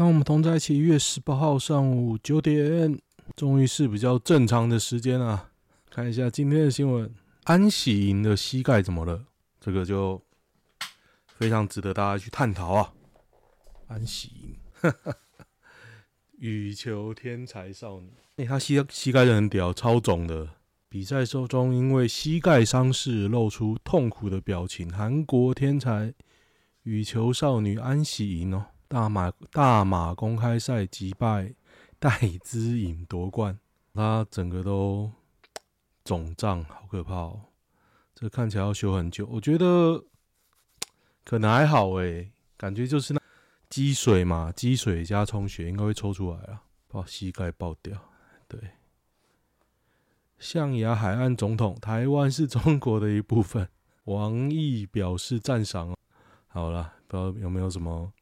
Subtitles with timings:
[0.00, 2.98] 当我们同在一起，一月十八号上午九点，
[3.36, 5.50] 终于是比较正常的时间啊！
[5.90, 7.14] 看一下今天的新闻，
[7.44, 9.26] 安喜莹的膝盖怎么了？
[9.60, 10.18] 这个就
[11.26, 12.94] 非常值得大家去探讨啊！
[13.88, 14.90] 安喜莹，
[16.40, 20.48] 羽球天才少女，哎、欸，她膝膝盖很屌，超肿的。
[20.88, 26.14] 比赛中因为膝盖伤势露出痛苦的表情，韩国天才
[26.84, 28.64] 羽球少女安喜莹哦。
[28.90, 31.54] 大马大马公开赛击败
[32.00, 32.10] 戴
[32.42, 33.56] 资颖夺冠，
[33.94, 35.08] 他整个都
[36.02, 37.40] 肿胀，好可怕哦！
[38.16, 40.04] 这看起来要修很久，我觉得
[41.24, 43.20] 可能还好诶，感觉就是那
[43.68, 47.96] 积水嘛，积水加充血应该会抽出来啊，把膝盖爆掉。
[48.48, 48.60] 对，
[50.40, 53.68] 象牙海岸总统，台湾是中国的一部分，
[54.06, 55.96] 王毅表示赞赏。
[56.48, 58.12] 好了，不知道有没有什么。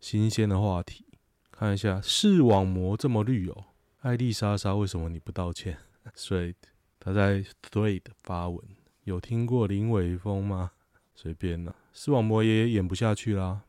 [0.00, 1.04] 新鲜的话题，
[1.52, 3.66] 看一下视网膜这么绿哦，
[4.00, 5.76] 艾丽莎莎为什么你不道歉？
[6.16, 6.54] 所以
[6.98, 8.58] 他在 Thread 发文，
[9.04, 10.70] 有听过林伟峰吗？
[11.14, 13.60] 随便啦，视网膜也演不下去啦，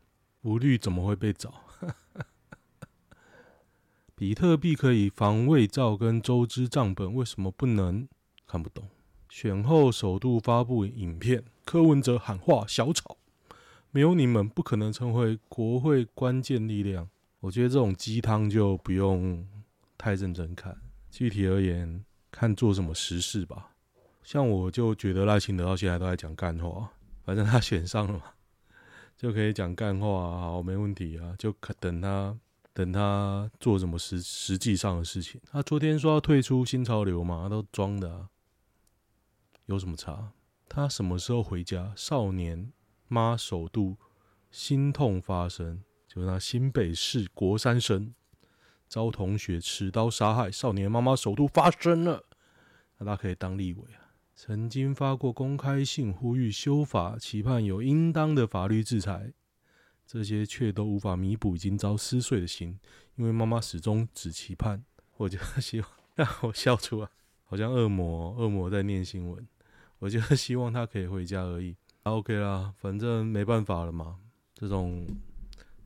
[0.42, 1.54] 不绿怎么会被找？
[4.16, 8.08] 比特币可以防伪造跟周知账本，为什么不能？
[8.48, 8.88] 看不懂。
[9.28, 13.18] 选后首度发布影片，柯文哲喊话小草。
[13.94, 17.09] 没有你们，不可能成为国会关键力量。
[17.42, 19.45] 我觉得这种鸡汤就不用
[19.98, 23.72] 太认真看，具体而言，看做什么实事吧。
[24.23, 26.89] 像我就觉得赖清德到现在都在讲干话，
[27.25, 28.23] 反正他选上了嘛，
[29.17, 30.08] 就可以讲干话，
[30.39, 31.36] 好，没问题啊。
[31.38, 32.38] 就等他
[32.72, 35.42] 等他做什么实实际上的事情。
[35.52, 38.30] 他昨天说要退出新潮流嘛，他都装的啊，
[39.66, 40.31] 有什么差？
[40.70, 41.92] 他什么时候回家？
[41.98, 42.72] 少年。
[43.14, 43.98] 妈首度
[44.50, 48.14] 心痛发生，就那新北市国三生
[48.88, 52.23] 遭同学持刀杀害，少年妈妈首度发生了，
[53.00, 54.16] 那他可以当立委啊。
[54.33, 59.33] 曾经发过公开信呼吁修法，期盼有应当的法律制裁，
[60.08, 62.80] 这些却都无法弥补已经遭撕碎的心，
[63.17, 64.86] 因为妈妈始终只期盼。
[65.17, 67.10] 我就希望让我笑出来，
[67.43, 69.45] 好像恶魔，恶魔在念新闻。
[69.99, 71.76] 我就希望他可以回家而已。
[72.04, 74.17] OK 啦，反正没办法了嘛。
[74.54, 75.08] 这种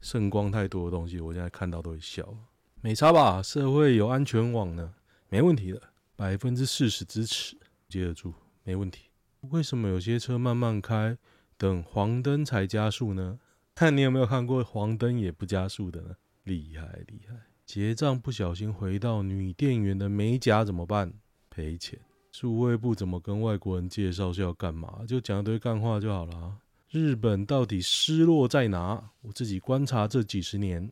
[0.01, 2.33] 圣光太多的东西，我现在看到都会笑。
[2.81, 3.41] 没差吧？
[3.41, 4.93] 社会有安全网呢，
[5.29, 5.81] 没问题的，
[6.15, 7.57] 百分之四十支持，
[7.89, 8.33] 接得住，
[8.63, 9.09] 没问题。
[9.49, 11.17] 为什么有些车慢慢开，
[11.57, 13.39] 等黄灯才加速呢？
[13.73, 16.15] 看你有没有看过黄灯也不加速的呢？
[16.43, 17.35] 厉害厉害！
[17.65, 21.13] 结账不小心回到女店员的美甲怎么办？
[21.49, 21.99] 赔钱。
[22.37, 25.05] 数位部怎么跟外国人介绍是要干嘛？
[25.07, 26.57] 就讲一堆干话就好了。
[26.91, 29.01] 日本到底失落在哪？
[29.21, 30.91] 我自己观察这几十年，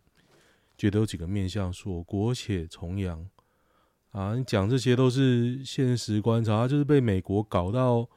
[0.78, 3.28] 觉得有几个面向，锁国且重洋
[4.12, 4.36] 啊。
[4.38, 8.08] 你讲这些都是现实观察，就是被美国搞到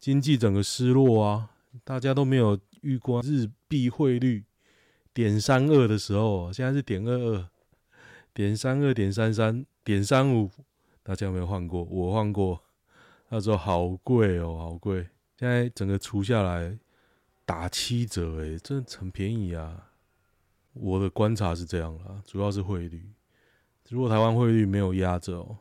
[0.00, 1.50] 经济整个失落啊。
[1.84, 4.44] 大家都没有遇过日币汇率
[5.14, 7.48] 点三二的时候，现在是点二二、
[8.34, 10.50] 点三二、点三三、点三五。
[11.10, 11.82] 大家有没有换过？
[11.90, 12.62] 我换过，
[13.30, 15.04] 那时候好贵哦，好贵。
[15.36, 16.78] 现在整个除下来
[17.44, 19.90] 打七折，诶，真的很便宜啊。
[20.72, 23.10] 我的观察是这样啦，主要是汇率。
[23.88, 25.58] 如果台湾汇率没有压着哦，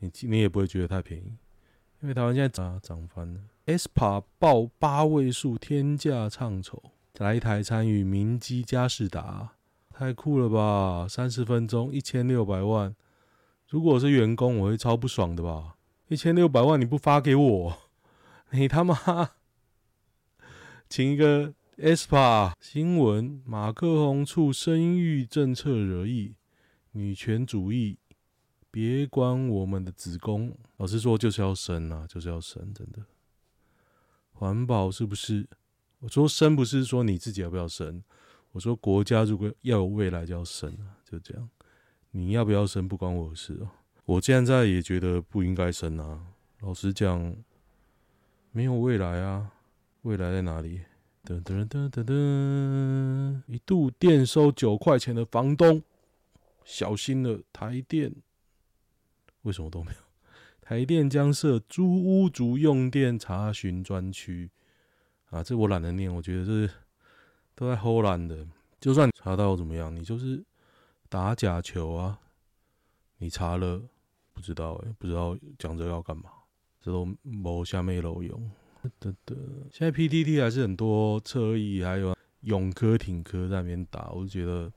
[0.00, 1.38] 你你也不会觉得太便宜，
[2.02, 3.40] 因为台湾现在涨涨翻了。
[3.64, 6.82] Aespa 报八位数天价唱酬，
[7.14, 9.54] 来一台参与明基佳世达，
[9.94, 11.08] 太酷了吧！
[11.08, 12.94] 三十分钟一千六百万。
[13.68, 15.76] 如果我是员工，我会超不爽的吧？
[16.08, 17.78] 一千六百万你不发给我，
[18.52, 19.32] 你他妈
[20.88, 23.42] 请一个 Espa 新闻。
[23.44, 26.36] 马克宏促生育政策惹议，
[26.92, 27.98] 女权主义，
[28.70, 30.56] 别管我们的子宫。
[30.76, 33.02] 老实说，就是要生啊，就是要生，真的。
[34.32, 35.48] 环保是不是？
[35.98, 38.04] 我说生不是说你自己要不要生，
[38.52, 41.48] 我说国家如果要有未来就要生啊，就这样。
[42.16, 43.68] 你要不要生不关我的事哦。
[44.06, 46.18] 我现在也觉得不应该生啊。
[46.60, 47.36] 老实讲，
[48.52, 49.52] 没有未来啊。
[50.00, 50.80] 未来在哪里？
[51.26, 53.42] 噔噔噔噔噔！
[53.46, 55.82] 一度电收九块钱的房东，
[56.64, 57.42] 小心了。
[57.52, 58.10] 台电
[59.42, 59.98] 为什么都没有？
[60.62, 64.48] 台电将设租屋族用电查询专区
[65.28, 65.42] 啊！
[65.42, 66.72] 这我懒得念，我觉得这
[67.54, 68.46] 都在偷懒的。
[68.80, 70.42] 就算查到怎么样，你就是。
[71.08, 72.18] 打假球啊！
[73.18, 73.80] 你查了
[74.32, 76.30] 不知道哎、不知道讲这要干嘛？
[76.80, 78.50] 这都没下面漏用。
[79.00, 79.34] 得得，
[79.72, 84.72] 现在 PTT 还是很多侧翼，还有永科挺科在那边打，我就觉得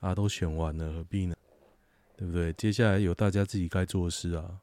[0.00, 1.36] 啊，都选完了，何必呢？
[2.16, 2.52] 对不对？
[2.54, 4.60] 接下来有大家自己该做的事啊，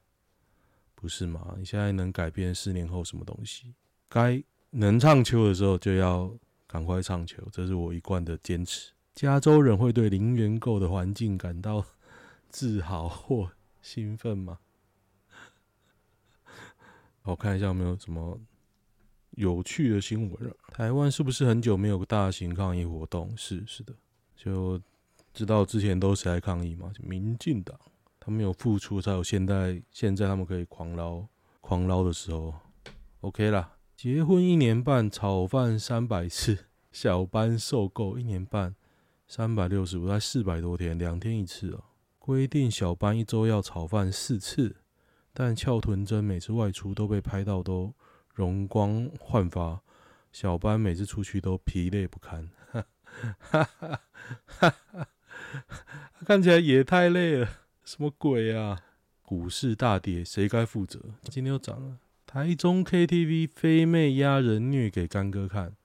[0.96, 1.56] 不是吗？
[1.58, 3.74] 你现在能改变四年后什么东西？
[4.10, 6.36] 该能唱秋的时候就要
[6.68, 8.92] 赶快唱秋，这是我一贯的坚持。
[9.14, 11.86] 加州人会对零元购的环境感到
[12.50, 13.52] 自豪或
[13.82, 14.60] 兴奋吗？
[17.24, 18.40] 我看一下有没有什么
[19.32, 20.56] 有趣的新闻了。
[20.74, 23.36] 台湾是不是很久没有大型抗议活动？
[23.38, 23.94] 是是的，
[24.36, 24.82] 就。
[25.34, 26.92] 知道之前都是谁来抗议吗？
[27.00, 27.76] 民进党，
[28.20, 31.26] 他们有付出才有现在，现在他们可以狂捞
[31.60, 32.54] 狂捞的时候
[33.22, 33.76] ，OK 啦。
[33.96, 38.76] 结婚一年半，炒饭三百次，小班受够一年半，
[39.28, 41.84] 三百六十五，才四百多天，两天一次哦。
[42.20, 44.76] 规定小班一周要炒饭四次，
[45.34, 47.94] 但翘臀珍每次外出都被拍到都
[48.34, 49.82] 容光焕发，
[50.32, 52.86] 小班每次出去都疲累不堪，哈
[53.40, 54.00] 哈哈
[54.46, 55.08] 哈哈。
[56.26, 57.50] 看起来也太累了，
[57.84, 58.80] 什么鬼啊？
[59.22, 61.00] 股市大跌，谁该负责？
[61.24, 61.98] 今天又涨了。
[62.26, 65.76] 台中 KTV 飞妹压人虐给干哥看，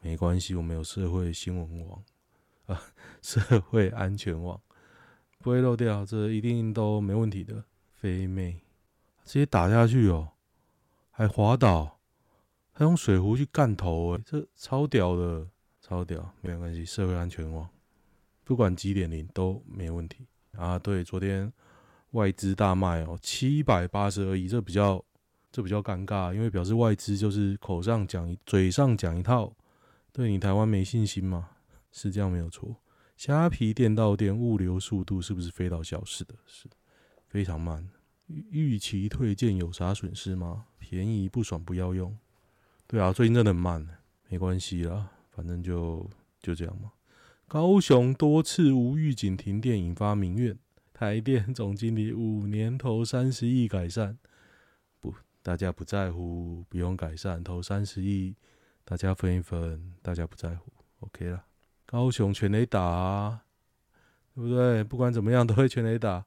[0.00, 2.02] 没关系，我们有社会新闻网
[3.22, 4.60] 社会安全网
[5.38, 7.64] 不会漏掉，这一定都没问题的。
[7.94, 8.60] 飞妹
[9.24, 10.30] 直接打下去哦，
[11.10, 12.00] 还滑倒，
[12.72, 15.46] 还用水壶去干头，诶，这超屌的，
[15.80, 17.68] 超屌，没有关系，社会安全网。
[18.44, 20.26] 不管几点零都没问题
[20.56, 20.76] 啊！
[20.76, 21.52] 对，昨天
[22.10, 25.02] 外资大卖哦，七百八十二亿，这比较
[25.52, 29.54] 这比较尴尬，因为表示外资就是口上讲一，嘴上讲一套，
[30.12, 31.50] 对你台湾没信心嘛？
[31.92, 32.76] 是这样没有错。
[33.16, 36.34] 虾皮店到店物流速度是不是飞到消失的？
[36.46, 36.68] 是
[37.28, 37.88] 非常慢。
[38.26, 40.66] 预期退件有啥损失吗？
[40.78, 42.16] 便宜不爽不要用。
[42.86, 43.86] 对啊，最近真的很慢，
[44.28, 46.08] 没关系啦，反正就
[46.40, 46.92] 就这样嘛。
[47.46, 50.58] 高雄多次无预警停电引发民怨，
[50.92, 54.16] 台电总经理五年投三十亿改善，
[55.00, 58.34] 不，大家不在乎，不用改善，投三十亿，
[58.84, 61.44] 大家分一分，大家不在乎，OK 了。
[61.92, 63.42] 高雄全垒打啊，
[64.34, 64.82] 对不对？
[64.82, 66.24] 不管怎么样都会全垒打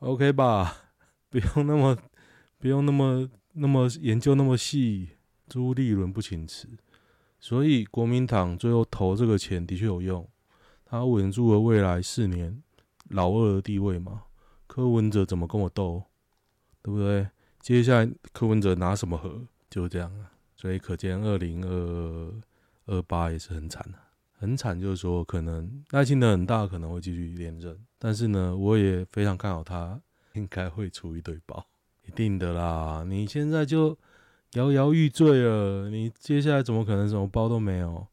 [0.00, 0.76] ，OK 吧？
[1.30, 1.96] 不用那么，
[2.58, 5.10] 不用那么那么研究那么细。
[5.46, 6.66] 朱立伦不请辞，
[7.38, 10.28] 所以国民党最后投这个钱的确有用。
[10.84, 12.60] 他稳住了未来四年
[13.10, 14.24] 老二的地位嘛？
[14.66, 16.02] 柯文哲怎么跟我斗？
[16.82, 17.28] 对不对？
[17.60, 19.46] 接下来柯文哲拿什么和？
[19.70, 20.32] 就这样啊。
[20.56, 22.34] 所以可见二零二
[22.86, 23.98] 二八也是很惨的，
[24.36, 24.78] 很惨。
[24.78, 27.78] 就是说，可能耐心的很大，可能会继续连任。
[27.98, 30.00] 但是呢，我也非常看好他，
[30.34, 31.66] 应该会出一堆包，
[32.04, 33.04] 一定的啦。
[33.06, 33.98] 你现在就
[34.52, 38.06] 摇摇欲坠了，你接下来怎么可能什么包都没有？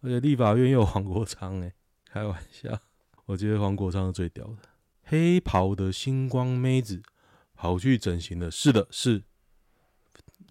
[0.00, 1.72] 而且立法院又有黄国昌哎。
[2.08, 2.80] 开玩笑，
[3.26, 4.56] 我觉得黄国昌是最屌的。
[5.02, 7.02] 黑袍的星光妹子
[7.54, 9.22] 跑去整形了，是的，是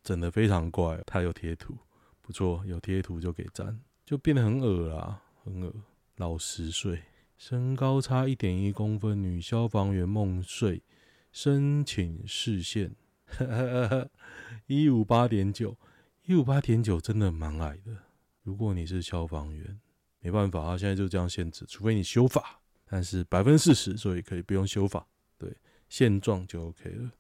[0.04, 1.02] 整的非常怪。
[1.08, 1.76] 他有贴图，
[2.22, 5.74] 不错，有贴图就给赞，就变得很恶啦，很恶。
[6.18, 7.04] 老十岁，
[7.38, 10.84] 身高差一点一公分，女消防员梦碎，
[11.32, 12.96] 申请释宪。
[14.68, 15.78] 一五八点九，
[16.24, 17.98] 一五八点九真的蛮矮的。
[18.44, 19.80] 如果你是消防员。
[20.20, 25.06] 没办法，啊现在就这样限制，除非你修法，但是百分之四十，所以可以不用修法，
[25.38, 25.56] 对，
[25.88, 27.12] 现状就 OK 了，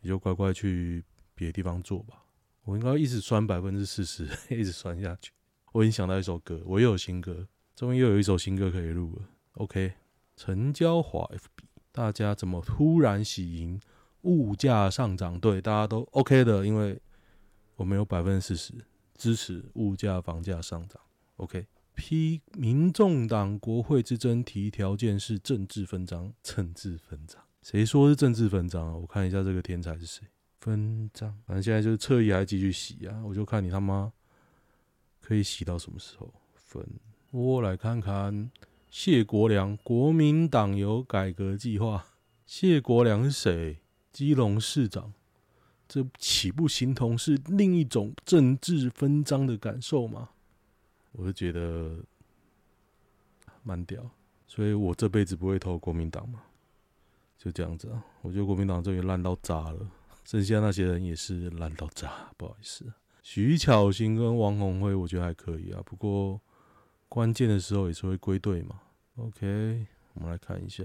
[0.00, 2.24] 你就乖乖去别的地方做吧。
[2.62, 5.32] 我应该一直酸百分之四十， 一直酸下去。
[5.76, 9.28] 我已经想到一首歌，我又有新歌，终于又有一首新歌可以录了。
[9.56, 9.92] OK，
[10.34, 13.78] 陈娇华 FB，大家怎么突然喜迎
[14.22, 15.38] 物价上涨？
[15.38, 16.98] 对，大家都 OK 的，因为
[17.74, 18.72] 我们有百分之四十
[19.16, 20.98] 支持物价房价上涨。
[21.36, 21.66] OK。
[21.94, 28.96] 批民众党国会之争提条件是政治分赃，政治分赃，谁说是政治分赃啊？
[28.96, 30.26] 我看一下这个天才是谁？
[30.60, 34.12] 分赃，反正现在就是侧翼还继续洗啊，我就看你他妈
[35.26, 36.86] 可以洗到什么时候分。
[37.32, 38.48] 我来看看
[38.88, 42.06] 谢国梁，国民党有改革计划。
[42.46, 43.78] 谢国梁是谁？
[44.12, 45.12] 基隆市长，
[45.88, 50.28] 这岂不形同是另一种政治分赃的感受吗？
[51.10, 51.98] 我就觉得
[53.64, 54.08] 蛮屌，
[54.46, 56.40] 所以我这辈子不会投国民党嘛，
[57.36, 58.00] 就这样子啊。
[58.22, 59.90] 我觉得国民党终于烂到渣了，
[60.24, 62.92] 剩下那些人也是烂到渣，不好意思。
[63.28, 66.40] 徐巧芯跟王红辉，我觉得还可以啊，不过
[67.08, 68.80] 关键的时候也是会归队嘛。
[69.16, 70.84] OK，我们来看一下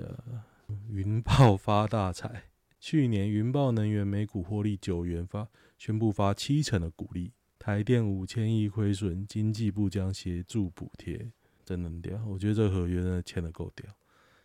[0.89, 2.45] 云豹发大财，
[2.79, 7.31] 去年云豹能源每股获利九元发，宣布发七成的股利。
[7.60, 11.31] 台电五千亿亏损，经济部将协助补贴，
[11.63, 12.19] 真能屌！
[12.25, 13.86] 我觉得这合约真的签的够屌。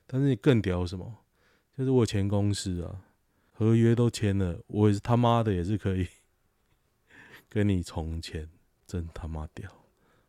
[0.06, 1.10] 但是你更屌什么？
[1.74, 3.00] 就是我前公司啊，
[3.52, 6.06] 合约都签了，我也是他妈的也是可以
[7.48, 8.48] 跟你重签，
[8.86, 9.70] 真他妈屌！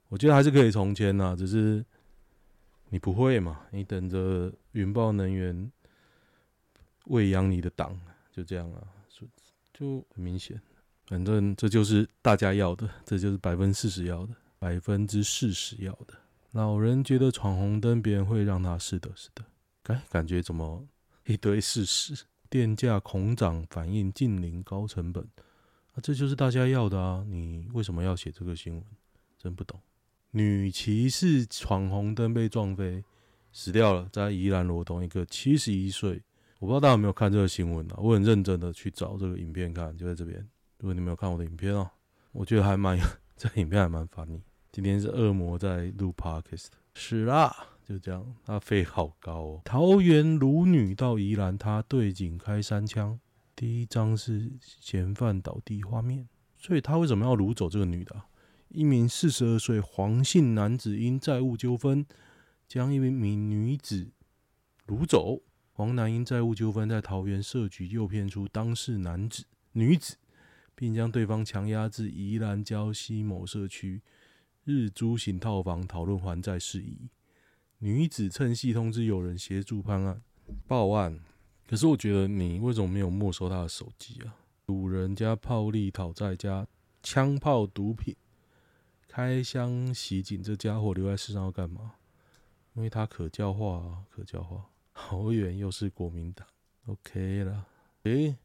[0.10, 1.86] 我觉得还是可以重签呐，只是
[2.90, 5.72] 你不会嘛，你等着云豹能源
[7.06, 8.00] 喂养你的党，
[8.32, 8.88] 就这样啊，
[9.74, 10.60] 就很明显。
[11.06, 16.14] 反正这就是大家要的，这就是百分之四十要的，百分之四十要的。
[16.52, 19.44] 老人觉得闯红灯，别人会让他是的，是的。
[19.84, 20.86] 感，感觉怎么
[21.26, 22.26] 一堆事实？
[22.50, 25.28] 电价恐涨，反映近邻高成本。
[25.98, 27.26] 啊，这就是大家要的啊！
[27.28, 28.84] 你为什么要写这个新闻？
[29.36, 29.80] 真不懂。
[30.30, 33.04] 女骑士闯红灯被撞飞，
[33.52, 36.22] 死掉了，在宜兰罗东，一个七十一岁。
[36.60, 37.96] 我不知道大家有没有看这个新闻啊？
[37.98, 40.38] 我很认真的去找这个影片看，就在这边。
[40.78, 41.90] 如果你没有看我的影片哦，
[42.32, 42.96] 我觉得还蛮，
[43.36, 44.42] 这影片还蛮 funny。
[44.72, 47.52] 今天是恶魔在录 podcast，是啦，
[47.84, 48.24] 就这样。
[48.46, 49.62] 他飞好高哦。
[49.66, 53.20] 桃园掳女到宜兰，他对警开三枪。
[53.58, 58.16] 第一张是嫌犯倒地画面，所以他为什么要掳走这个女的？
[58.70, 62.06] 一名四十二岁黄姓男子因债务纠纷，
[62.70, 64.12] 将一名女子
[64.86, 65.42] 掳走。
[65.72, 70.16] 黄男因债务纠纷，在桃园设局诱骗出当事男子女子。
[70.80, 74.04] 并将对方强压至宜兰礁溪某社区，
[74.64, 77.10] 日租型套房讨论还债事宜。
[77.80, 80.22] 女子趁隙通知有人协助判案
[80.68, 81.20] 报案。
[81.68, 84.36] 可是我觉得你为什么没有没收他的手机啊？
[84.68, 86.66] 掳人家炮利讨债加
[87.04, 88.16] 枪炮毒品，
[89.08, 91.96] 开箱袭警，这家伙留在世上要干嘛？
[92.74, 94.70] 因为他可教化啊，可教化。
[94.94, 96.48] 好远，又是国民党
[96.86, 97.68] ，OK 了。
[98.04, 98.38] 诶，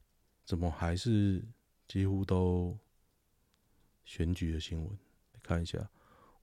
[0.45, 1.45] 怎么还是？
[1.89, 2.79] 几乎都
[4.07, 4.99] 选举的新闻，
[5.43, 5.91] 看一下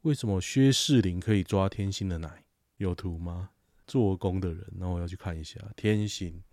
[0.01, 2.43] 为什么薛仕林可以抓天心的奶？
[2.77, 3.49] 有图吗？
[3.87, 6.43] 做工的人，那我要去看一下天心。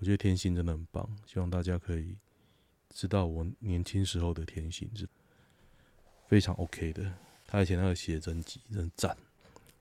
[0.00, 2.16] 我觉得天心真的很棒，希望大家可以
[2.88, 5.06] 知道我年轻时候的天心是
[6.26, 7.12] 非常 OK 的。
[7.46, 9.14] 他以前那个写真集真赞，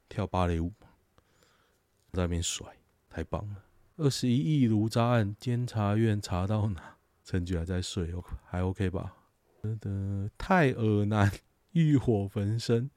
[0.09, 0.73] 跳芭蕾舞
[2.11, 2.67] 在那边甩，
[3.09, 3.63] 太棒了。
[3.95, 6.97] 二十一亿卢渣案，监察院查到哪？
[7.23, 8.13] 陈局还在睡，
[8.45, 9.15] 还 OK 吧？
[10.37, 11.31] 泰尔男
[11.71, 12.89] 欲火焚身，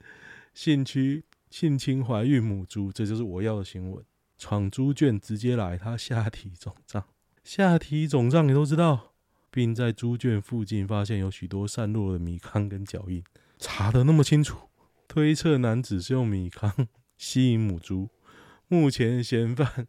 [0.54, 4.04] 性侵性侵怀孕母猪，这就是我要的新闻。
[4.42, 7.04] 闯猪圈直接来，他下体肿胀，
[7.44, 9.12] 下体肿胀你都知道，
[9.52, 13.22] 并在猪圈附近发现有许多散落的米糠跟脚印，
[13.56, 14.68] 查得那么清楚，
[15.06, 18.08] 推测男子是用米糠吸引母猪。
[18.66, 19.86] 目前嫌犯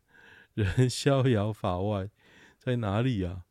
[0.53, 2.11] 仍逍遥法外，
[2.59, 3.45] 在哪里啊？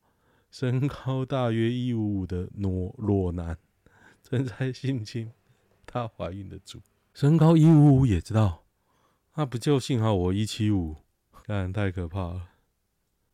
[0.52, 3.58] 身高大约一五五的裸裸男
[4.22, 5.32] 正在性侵
[5.84, 6.80] 她怀孕的猪，
[7.12, 8.61] 身高一五五也知道，
[9.34, 10.96] 那不就幸好我一七五，
[11.44, 12.48] 干太可怕了。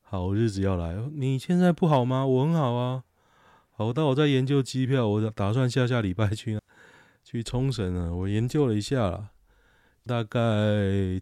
[0.01, 2.25] 好日子要来，你现在不好吗？
[2.25, 3.05] 我很好啊。
[3.71, 6.59] 好，但我在研究机票，我打算下下礼拜去
[7.25, 8.15] 去冲绳呢。
[8.15, 9.31] 我研究了一下啦，
[10.07, 10.41] 大概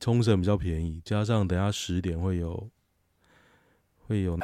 [0.01, 2.71] 冲绳比较便宜，加上等下十点会有
[4.07, 4.39] 会有。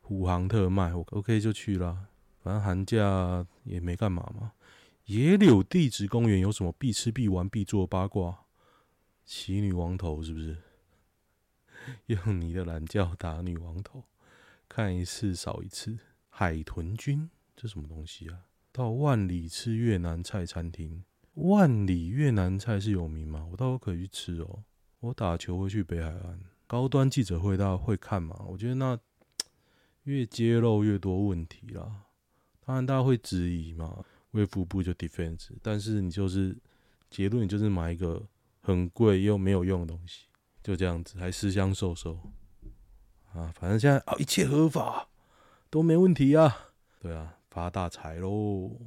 [0.00, 2.06] 虎航特卖，我 OK 就去了。
[2.42, 4.52] 反正寒假也没干嘛嘛。
[5.04, 8.38] 野柳地质公园有什么必吃、必玩、必做八卦？
[9.30, 10.56] 骑女王头是不是？
[12.06, 14.02] 用你的懒觉打女王头，
[14.66, 15.98] 看一次少一次。
[16.30, 18.46] 海豚君，这什么东西啊？
[18.72, 21.04] 到万里吃越南菜餐厅，
[21.34, 23.46] 万里越南菜是有名吗？
[23.50, 24.64] 我到时候可以去吃哦。
[25.00, 28.34] 我打球会去北海岸，高端记者会大家会看吗？
[28.48, 28.98] 我觉得那。
[30.04, 32.06] 越揭露越多问题啦，
[32.64, 36.56] 当然大家会质疑嘛，卫福部就 defense，但是你就是
[37.10, 38.26] 结论，你就是买一个
[38.68, 40.26] 很贵又没有用的东西，
[40.62, 42.18] 就这样子，还私相授受
[43.32, 45.08] 啊，反正现在啊一切合法
[45.70, 46.54] 都没问题啊，
[47.00, 48.78] 对啊，发大财喽，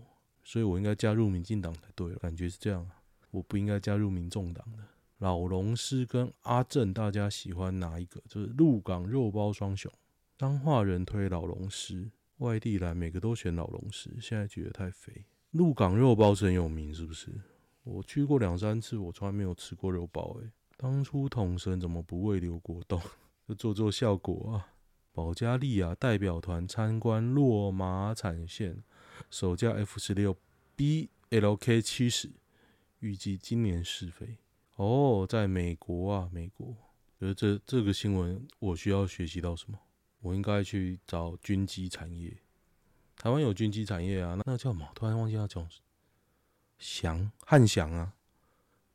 [0.44, 2.88] 所以我应该加入民进党才对，感觉是这样，
[3.32, 4.84] 我不应该加入民众党的。
[5.18, 8.22] 老龙狮跟阿正，大家喜欢哪一个？
[8.28, 9.92] 就是鹿港肉包双雄。
[10.38, 15.26] 彰化人推老龙狮，外地来每个都选老龙狮，现在觉得太肥。
[15.52, 17.32] 鹿港肉包是很有名，是不是？
[17.84, 20.38] 我去过两三次，我从来没有吃过肉包。
[20.42, 23.02] 诶，当初统神怎么不喂刘国栋？
[23.48, 24.68] 就做做效果啊！
[25.12, 28.82] 保加利亚代表团参观洛马产线，
[29.30, 30.38] 首架 F 十六
[30.76, 32.32] B LK 七十，
[33.00, 34.38] 预计今年试飞。
[34.76, 36.76] 哦，在美国啊，美国。
[37.20, 39.78] 觉得这这个新闻，我需要学习到什么？
[40.22, 42.38] 我应该去找军机产业，
[43.18, 44.88] 台湾有军机产业啊，那那叫什么？
[44.96, 45.68] 突然忘记叫什么，
[46.82, 48.14] 翔汉翔啊，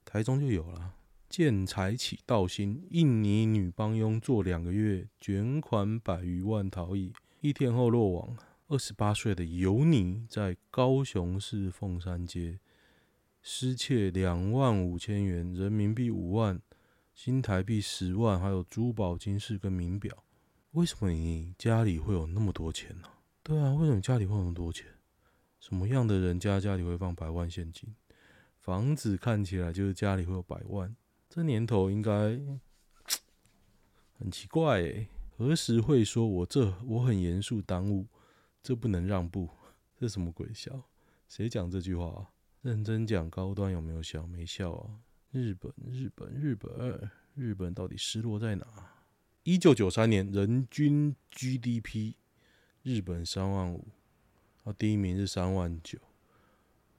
[0.04, 0.94] 台中就有了。
[1.28, 8.36] 见财起盗心，印尼女帮佣做两个月，卷款百余万逃逸，一天后落网。
[8.66, 12.58] 二十八岁的尤尼在高雄市凤山街
[13.40, 16.60] 失窃两万五千元，人民币五万，
[17.14, 20.24] 新台币十万，还有珠宝金饰跟名表。
[20.72, 23.08] 为什么你家里会有那么多钱呢？
[23.44, 24.86] 对啊，为什么家里会有那么多钱？
[25.66, 27.92] 什么样的人家家里会放百万现金？
[28.60, 30.94] 房子看起来就是家里会有百万。
[31.28, 32.40] 这年头应该
[34.16, 38.06] 很奇怪诶，何时会说我这我很严肃当务，
[38.62, 39.50] 这不能让步？
[39.96, 40.84] 这什么鬼笑？
[41.28, 42.30] 谁讲这句话啊？
[42.62, 44.24] 认真讲高端有没有笑？
[44.24, 45.00] 没笑啊！
[45.32, 48.64] 日本日本日本日本到底失落在哪？
[49.42, 52.14] 一九九三年人均 GDP
[52.84, 53.88] 日本三万五，
[54.66, 55.96] 啊，第一名是三万九。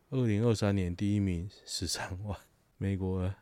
[0.10, 2.40] 二零二三年第一名十三万，
[2.78, 3.36] 美国？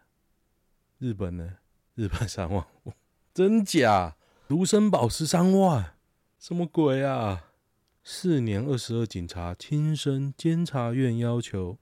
[0.97, 1.57] 日本呢？
[1.93, 2.93] 日本三万五，
[3.35, 4.17] 真假？
[4.47, 5.95] 卢森堡十三万，
[6.39, 7.51] 什么鬼啊？
[8.03, 11.77] 四年二十二警察亲身，监察院要求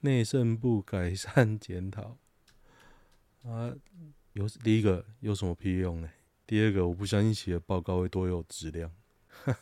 [0.00, 2.18] 内政部改善检讨。
[3.44, 3.72] 啊，
[4.32, 6.10] 有第一个有什么屁用呢？
[6.44, 8.90] 第二个，我不相信写的报告会多有质量。
[9.46, 9.56] 呵，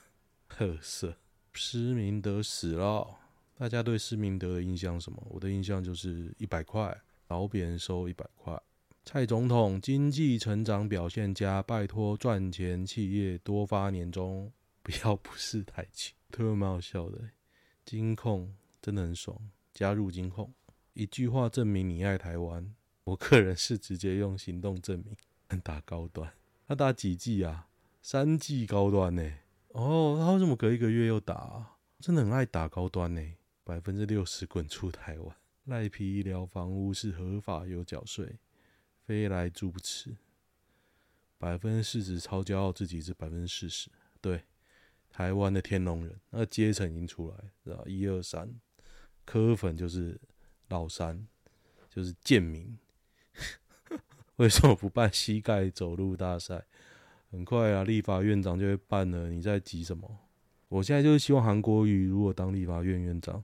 [0.49, 1.19] 褐色。
[1.54, 3.18] 施明德死了，
[3.56, 5.23] 大家对施明德的印象什么？
[5.28, 6.87] 我的印象就是一百块，
[7.28, 8.61] 然后别人收一百块。
[9.04, 17.18] 蔡总统经济成长表现佳，拜托赚钱企业多发年终， 不要不识抬举，特别蛮好笑的。
[17.85, 19.37] 金控真的很爽，
[19.75, 20.52] 加入金控，
[20.94, 22.75] 一句话证明你爱台湾。
[23.04, 25.16] 我个人是直接用行动证明。
[25.62, 26.32] 打高端，
[26.66, 27.68] 他打几季啊？
[28.00, 29.32] 三季高端呢？
[29.73, 31.76] 哦，他为什么隔一个月又打？
[31.99, 33.23] 真的很爱打高端呢。
[33.64, 38.38] 百分之六十滚出台湾，赖皮医疗房屋是合法有缴税。
[39.05, 40.17] 非来住不吃，
[41.37, 44.44] 百分之四十超骄傲自己是百分之四十，对，
[45.11, 48.55] 台湾的天龙人，那阶层已经出来，知道一二三，
[49.25, 50.20] 科粉就是
[50.68, 51.27] 老三，
[51.90, 52.79] 就是贱民。
[54.37, 56.64] 为什么不办膝盖走路大赛？
[57.33, 60.18] 很快啊，立法院长就会办了，你在急什么？
[60.68, 63.42] 我现在就是希望韩国瑜如果当立法院院长，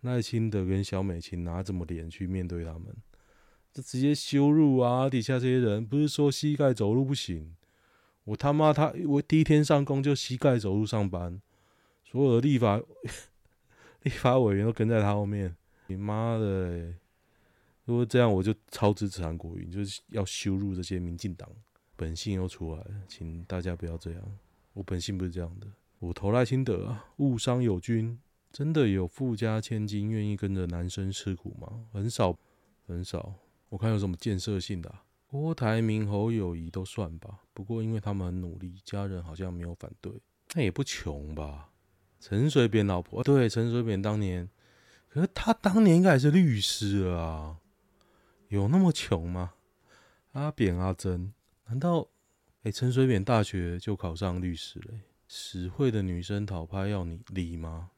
[0.00, 2.94] 赖清德跟萧美琴拿怎么脸去面对他们？
[3.72, 5.08] 就直接羞辱啊！
[5.08, 7.54] 底下这些人不是说膝盖走路不行？
[8.24, 11.40] 我他妈他我第一天上工就膝盖走路上班，
[12.04, 12.80] 所有的立法
[14.02, 15.56] 立法委员都跟在他后面。
[15.86, 16.92] 你妈的、
[17.84, 21.48] 如果这样，我就超支持韩国瑜，就是要羞辱这些民进党。
[21.98, 24.22] 本性又出来了，请大家不要这样。
[24.72, 25.66] 我本性不是这样的，
[25.98, 27.04] 我投来心得啊！
[27.16, 28.16] 误伤友军，
[28.52, 31.86] 真的有富家千金愿意跟着男生吃苦吗？
[31.92, 32.38] 很少，
[32.86, 33.34] 很少。
[33.68, 37.40] 我看有什么建设性的、啊，郭台铭、侯友谊都算吧。
[37.52, 40.12] 不过因为他们很努力，家人好像没有反对。
[40.54, 41.70] 那也不穷吧？
[42.20, 44.48] 陈水扁老婆，对，陈水扁当年，
[45.08, 47.58] 可是他当年应该也是律师啊，
[48.46, 49.54] 有那么穷吗？
[50.32, 51.32] 阿扁、阿珍，
[51.68, 52.08] 难道
[52.62, 54.94] 哎，陈水扁大学就考上律师了？
[55.28, 57.90] 死会的女生讨拍要你理吗？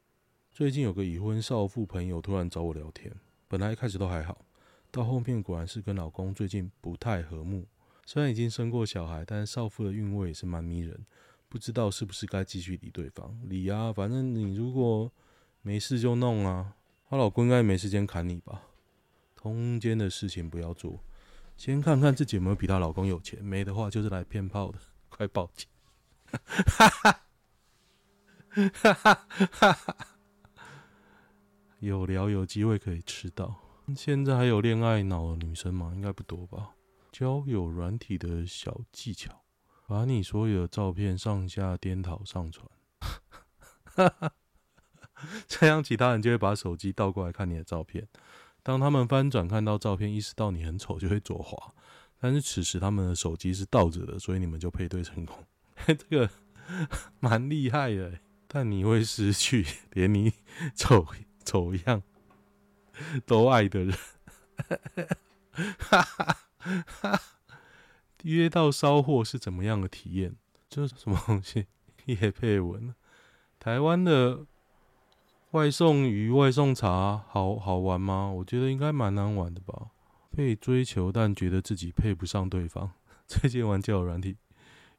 [0.51, 3.15] 最近有个已婚少妇朋友突然找我聊天，
[3.47, 4.45] 本来一开始都还好。
[4.91, 7.65] 到后面果然是跟老公最近不太和睦，
[8.05, 11.07] 虽然已经生过小孩，但是少妇的韵味也是蛮迷人，
[11.49, 13.39] 不知道是不是该继续理对方？
[13.49, 15.13] 理啊，反正你如果
[15.63, 16.75] 没事就弄啊，
[17.09, 18.63] 她老公应该没时间砍你吧？
[19.37, 20.99] 通奸的事情不要做，
[21.61, 24.79] 先看看自己有没有比她老公有钱，没的话就是来骗炮的，
[25.11, 25.69] 快报警！
[26.33, 27.21] 哈哈，
[28.73, 29.97] 哈哈哈哈，
[31.81, 33.55] 有聊有机会可以吃到。
[33.95, 35.93] 现在还有恋爱脑的女生吗？
[35.95, 36.71] 应该不多吧。
[37.13, 39.43] 交友软体的小技巧，
[39.87, 42.67] 把你所有的照片上下颠倒上传，
[45.47, 48.09] 这样其他人就会把手机倒过来看你的照片。
[48.63, 51.73] 当他们翻转看到照片，意识到你很丑，就会左滑。
[52.19, 55.37] 但是此时他们的手机是倒着的，所以你们就配对成功。
[55.87, 56.31] 这个
[57.21, 60.33] 蛮厉害的，但你会失去连你
[60.75, 61.07] 丑
[61.45, 62.03] 丑样。
[63.25, 63.97] 都爱的人，
[65.79, 66.03] 哈
[67.01, 67.21] 哈，
[68.25, 70.37] 约到骚货是怎么样的体验？
[70.69, 71.67] 这是什么东西？
[72.05, 72.95] 业配文，
[73.59, 74.45] 台湾的
[75.53, 78.31] 外送鱼、外送茶好好玩吗？
[78.31, 79.91] 我觉得应该蛮难玩的吧。
[80.31, 82.93] 被追求，但觉得自己配不上对方。
[83.27, 84.37] 最近玩交友软体，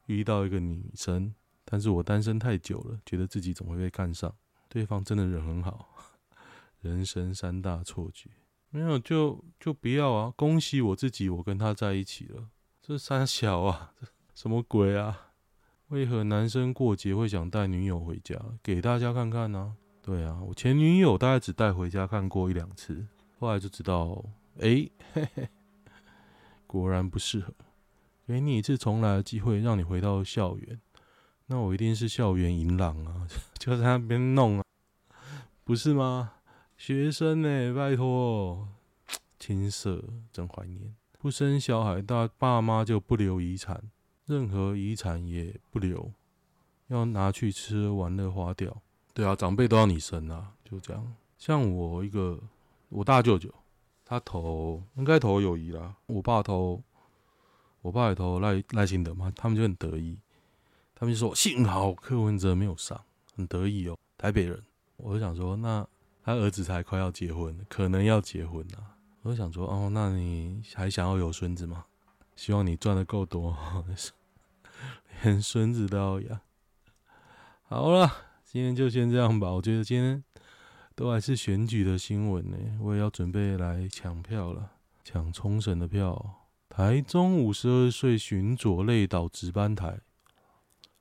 [0.08, 1.34] 遇到一个女生，
[1.64, 4.34] 但是我单身太久了，觉得自己总会被看上。
[4.68, 5.88] 对方真的人很好。
[6.82, 8.30] 人生三大错觉：
[8.72, 10.34] 没有就就不要啊！
[10.36, 12.50] 恭喜我自己，我跟他在一起了。
[12.82, 13.94] 这三小啊，
[14.36, 15.28] 什么鬼啊？
[15.88, 18.38] 为何男生过节会想带女友回家？
[18.62, 23.06] 给大家看看呢、对啊，我前女友大概只带回家看过一两次，
[23.40, 24.24] 后来就知道，
[24.60, 25.48] 哎，嘿嘿，
[26.66, 27.54] 果然不适合。
[28.28, 30.80] 给你一次重来的机会，让你回到校园，
[31.48, 33.28] 那我一定是校园银狼啊，
[33.60, 34.66] 就在那边弄啊，
[35.64, 36.34] 不是吗？
[36.78, 38.68] 学生呢、拜托，
[39.38, 40.96] 青涩真怀念。
[41.20, 43.84] 不生小孩，大爸妈就不留遗产，
[44.26, 46.12] 任何遗产也不留，
[46.88, 48.82] 要拿去吃玩乐花掉。
[49.14, 51.14] 对啊，长辈都要你生啊，就这样。
[51.38, 52.40] 像我一个，
[52.90, 53.54] 我大舅舅，
[54.06, 56.82] 他投应该投友谊啦，我爸投。
[57.84, 60.16] 我爸也投赖赖清德嘛，他们就很得意，
[60.94, 63.04] 他们就说幸好柯文哲没有上，
[63.36, 63.98] 很得意哦。
[64.20, 64.64] 台北人，
[64.98, 65.84] 我就想说，那
[66.24, 68.94] 他儿子才快要结婚，可能要结婚啊。
[69.24, 71.86] 我就想说，哦，那你还想要有孙子吗？
[72.36, 73.58] 希望你赚的够多，
[75.24, 76.40] 连孙子都要养。
[77.64, 78.12] 好了，
[78.52, 79.50] 今天就先这样吧。
[79.50, 80.22] 我觉得今天
[80.94, 84.72] 都还是选举的新闻呢，我也要准备来抢票了，
[85.06, 86.50] 抢冲绳的票。
[86.68, 90.02] 台中五十二岁巡佐累倒值班台，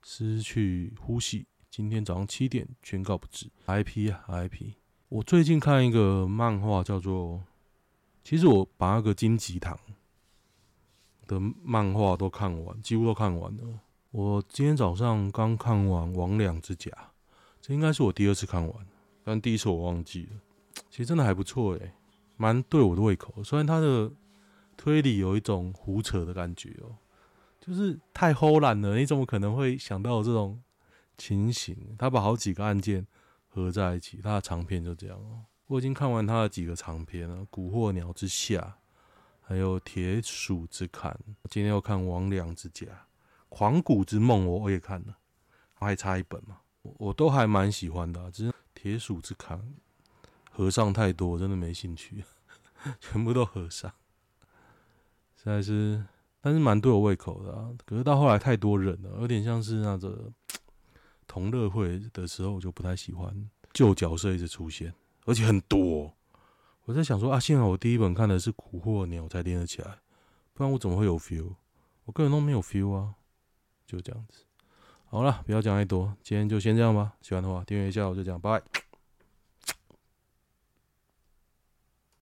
[0.01, 3.51] 失去呼吸，今天早上七点宣告不治。
[3.67, 4.75] IP 啊，IP。
[5.09, 7.43] 我最近看一个漫画，叫做……
[8.23, 9.77] 其实我把那个金吉堂
[11.27, 13.81] 的漫画都看完，几乎都看完了。
[14.13, 16.93] 我今天早上刚看完《魍魎之甲》，
[17.71, 18.87] 这应该是我第二次看完，
[19.23, 20.41] 但第一次我忘记了。
[20.91, 21.93] 其实真的还不错诶，
[22.37, 23.45] 蛮对我的胃口。
[23.45, 24.11] 虽然它的。
[24.77, 26.97] 推理有一种胡扯的感觉哦，
[27.61, 28.97] 就是太齁烂了。
[28.97, 30.59] 你怎么可能会想到这种
[31.19, 31.77] 情形？
[31.99, 33.07] 他把好几个案件
[33.47, 35.45] 合在一起，他的长篇就这样哦。
[35.67, 38.59] 我已经看完他的几个长篇了，《蛊惑鸟之下》，
[39.43, 41.13] 还有《铁鼠之坎》。
[41.51, 42.87] 今天要看《魍魎之甲》，
[43.51, 45.19] 《狂骨之梦》我也看了，
[45.75, 48.31] 还差一本嘛，我都还蛮喜欢的啊。
[48.31, 49.59] 只是《铁鼠之坎》
[50.51, 52.25] 和尚太多，真的没兴趣，
[53.01, 53.91] 全部都和尚。
[55.37, 56.05] 实在是，
[56.41, 57.71] 但是蛮对我胃口的啊。
[57.87, 60.31] 可是到后来太多人了，有点像是那个
[61.27, 64.93] 同乐会的时候，我就不太喜欢旧角色一直出现，
[65.25, 66.13] 而且很多。
[66.85, 69.99] 我在想说啊，幸好我第一本看的是《蛊惑鸟》才连得起来，
[70.53, 71.55] 不然我怎么会有 feel？
[72.05, 73.15] 我个人都没有 feel 啊，
[73.87, 74.45] 就这样子。
[75.13, 77.13] 好了，不要讲太多，今天就先这样吧。
[77.21, 78.63] 喜欢的话，订阅一下，我就讲，拜。